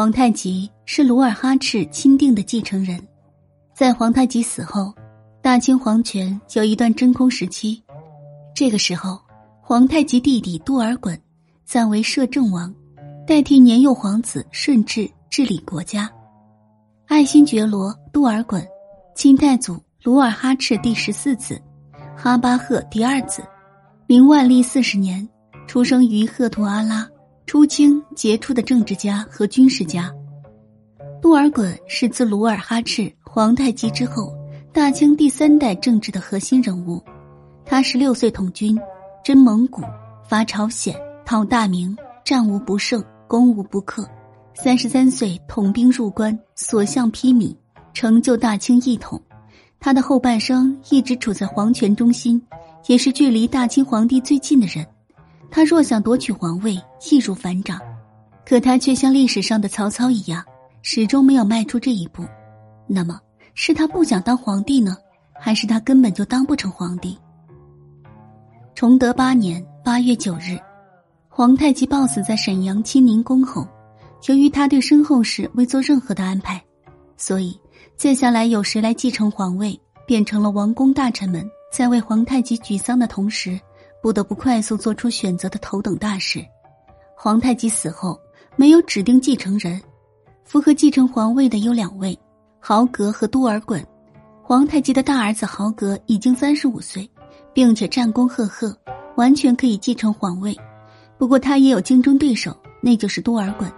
[0.00, 2.98] 皇太极是努尔哈赤钦定的继承人，
[3.74, 4.94] 在皇太极死后，
[5.42, 7.84] 大清皇权有一段真空时期。
[8.54, 9.20] 这个时候，
[9.60, 11.14] 皇太极弟弟多尔衮
[11.66, 12.74] 暂为摄政王，
[13.26, 16.10] 代替年幼皇子顺治治理国家。
[17.06, 18.66] 爱新觉罗多尔衮，
[19.14, 21.60] 清太祖努尔哈赤第十四子，
[22.16, 23.42] 哈巴赫第二子，
[24.06, 25.28] 明万历四十年
[25.66, 27.06] 出生于赫图阿拉。
[27.50, 30.08] 初清杰出的政治家和军事家，
[31.20, 34.32] 多尔衮是自努尔哈赤、皇太极之后，
[34.72, 37.02] 大清第三代政治的核心人物。
[37.64, 38.78] 他十六岁统军，
[39.24, 39.82] 征蒙古，
[40.28, 40.94] 伐朝鲜，
[41.26, 44.08] 讨大明，战无不胜，攻无不克。
[44.54, 47.52] 三十三岁统兵入关，所向披靡，
[47.92, 49.20] 成就大清一统。
[49.80, 52.40] 他的后半生一直处在皇权中心，
[52.86, 54.86] 也是距离大清皇帝最近的人。
[55.50, 57.80] 他若想夺取皇位，易如反掌，
[58.46, 60.44] 可他却像历史上的曹操一样，
[60.82, 62.24] 始终没有迈出这一步。
[62.86, 63.20] 那么，
[63.54, 64.96] 是他不想当皇帝呢，
[65.34, 67.18] 还是他根本就当不成皇帝？
[68.74, 70.56] 崇德八年八月九日，
[71.28, 73.66] 皇太极暴死在沈阳清宁宫后。
[74.28, 76.62] 由于他对身后事未做任何的安排，
[77.16, 77.58] 所以
[77.96, 83.58] 接下来有谁来继承皇位，变成了王公大臣们在为皇太极举丧的同时。
[84.02, 86.44] 不得不快速做出选择的头等大事。
[87.16, 88.18] 皇太极死后
[88.56, 89.80] 没有指定继承人，
[90.44, 92.18] 符合继承皇位的有两位：
[92.58, 93.84] 豪格和多尔衮。
[94.42, 97.08] 皇太极的大儿子豪格已经三十五岁，
[97.52, 98.76] 并且战功赫赫，
[99.16, 100.56] 完全可以继承皇位。
[101.18, 103.70] 不过他也有竞争对手，那就是多尔衮。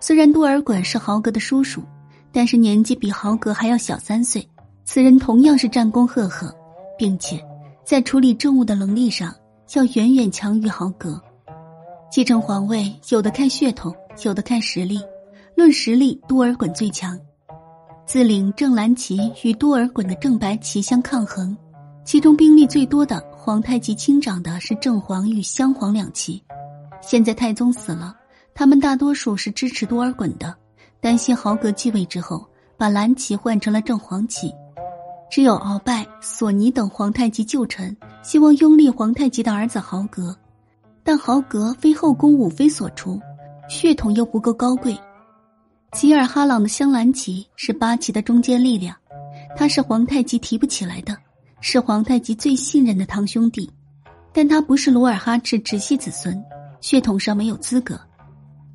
[0.00, 1.82] 虽然多尔衮是豪格的叔叔，
[2.30, 4.48] 但是年纪比豪格还要小三岁。
[4.84, 6.54] 此人同样是战功赫赫，
[6.96, 7.44] 并且
[7.84, 9.34] 在处理政务的能力上。
[9.74, 11.20] 要远远强于豪格，
[12.10, 13.94] 继承皇位有的看血统，
[14.24, 14.98] 有的看实力。
[15.54, 17.18] 论实力，多尔衮最强。
[18.06, 21.54] 自领正蓝旗与多尔衮的正白旗相抗衡，
[22.02, 26.42] 其中兵力最多的皇太极亲掌的是正黄与镶黄两旗。
[27.02, 28.16] 现在太宗死了，
[28.54, 30.56] 他们大多数是支持多尔衮的，
[31.00, 32.46] 担心豪格继位之后
[32.78, 34.50] 把蓝旗换成了正黄旗。
[35.30, 40.34] 只有鳌拜、索尼等皇太极旧臣希望拥立皇太极的儿子豪格，
[41.04, 43.20] 但豪格非后宫武妃所出，
[43.68, 44.98] 血统又不够高贵。
[45.92, 48.96] 吉尔哈朗的镶蓝旗是八旗的中坚力量，
[49.56, 51.16] 他是皇太极提不起来的，
[51.60, 53.70] 是皇太极最信任的堂兄弟，
[54.32, 56.42] 但他不是努尔哈赤直系子孙，
[56.80, 58.00] 血统上没有资格。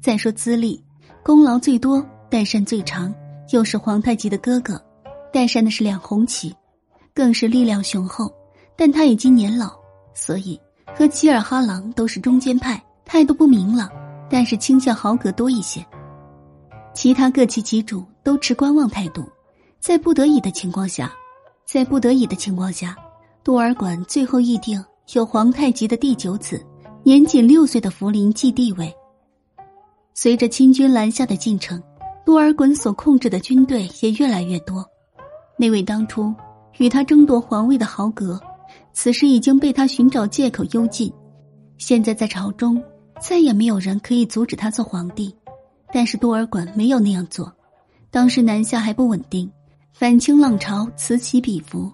[0.02, 0.84] 再说资历，
[1.24, 3.14] 功劳最多，代善最长，
[3.52, 4.80] 又是皇太极的哥哥。
[5.33, 6.55] 代善的是两红旗，
[7.11, 8.31] 更是力量雄厚，
[8.75, 9.73] 但他已经年老，
[10.13, 10.61] 所以
[10.95, 13.89] 和吉尔哈朗都是中间派，态度不明朗，
[14.29, 15.83] 但是倾向豪格多一些。
[16.93, 19.27] 其他各旗旗主都持观望态度，
[19.79, 21.11] 在不得已的情况下，
[21.66, 22.95] 在不得已的情况下，
[23.41, 26.63] 多尔衮最后议定由皇太极的第九子，
[27.01, 28.93] 年仅六岁的福临继帝位。
[30.13, 31.81] 随着清军南下的进程，
[32.23, 34.88] 多尔衮所控制的军队也越来越多。
[35.58, 36.34] 那位当初
[36.80, 38.40] 与他争夺皇位的豪格，
[38.91, 41.12] 此时已经被他寻找借口幽禁。
[41.78, 42.81] 现在在朝中，
[43.22, 45.34] 再也没有人可以阻止他做皇帝。
[45.94, 47.53] 但是多尔衮没有那样做。
[48.09, 49.50] 当时南下还不稳定，
[49.91, 51.91] 反清浪潮此起彼伏，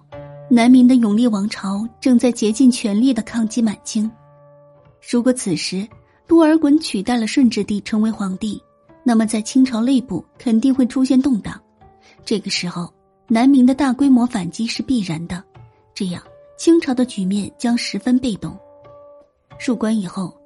[0.50, 4.10] 南明的永历王朝正在竭尽全力的抗击满清。
[5.10, 5.86] 如果此时
[6.26, 8.58] 多尔衮取代了顺治帝成为皇帝，
[9.04, 11.60] 那么在清朝内部肯定会出现动荡。
[12.24, 12.90] 这个时候。
[13.32, 15.40] 南明的大规模反击是必然的，
[15.94, 16.20] 这样
[16.58, 18.58] 清朝的局面将十分被动。
[19.64, 20.36] 入关以后，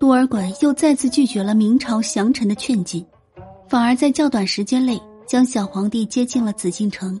[0.00, 3.06] 多尔衮又再次拒绝了明朝降臣的劝进，
[3.68, 7.18] 反而在较短时间内将小皇帝接进了紫禁城。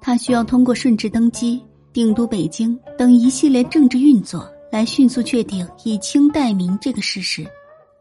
[0.00, 7.46] 他需要通过顺治登基、定都北京等一系列政治运作来迅速确定以清代明这个事实，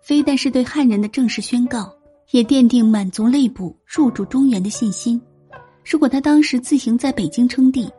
[0.02, 1.94] 非但是对汉人的正式宣告，
[2.32, 5.22] 也奠定满族内部入主中原的信心。
[5.84, 7.90] 如果他当时自行在北京称帝，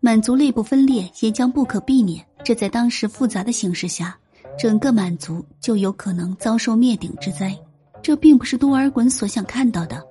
[0.00, 2.24] 满族内部分裂也将不可避免。
[2.44, 4.16] 这在当时复杂的形势下，
[4.58, 7.56] 整个满族就有可能遭受灭顶之灾。
[8.02, 10.02] 这并不是多尔衮所想看到的。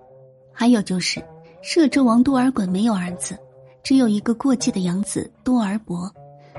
[0.53, 1.21] 还有就是，
[1.61, 3.37] 摄政王多尔衮没有儿子，
[3.83, 6.09] 只有一个过继的养子多尔伯。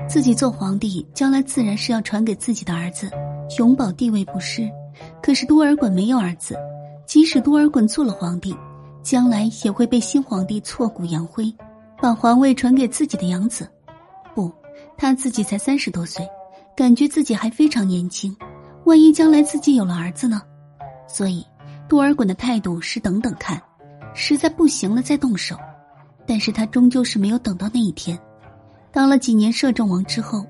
[0.07, 3.09] 自己做皇帝，将来自然是要传给自己的儿子，
[3.57, 4.69] 永保地位不失。
[5.21, 6.55] 可是多尔衮没有儿子，
[7.05, 8.55] 即使多尔衮做了皇帝。
[9.03, 11.53] 将来也会被新皇帝挫骨扬灰，
[12.01, 13.69] 把皇位传给自己的养子。
[14.33, 14.51] 不，
[14.97, 16.27] 他自己才三十多岁，
[16.75, 18.35] 感觉自己还非常年轻。
[18.85, 20.41] 万一将来自己有了儿子呢？
[21.07, 21.45] 所以，
[21.87, 23.61] 多尔衮的态度是等等看，
[24.13, 25.55] 实在不行了再动手。
[26.25, 28.17] 但是他终究是没有等到那一天。
[28.91, 30.45] 当了几年摄政王之后，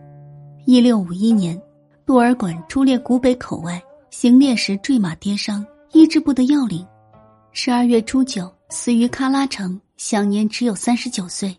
[0.65, 1.59] 一六五一年，
[2.05, 6.85] 多尔衮出猎古北口外，行猎时坠马跌伤，医治不得要领。
[7.55, 11.55] 十二月初九，死于喀拉城，享年只有三十九岁。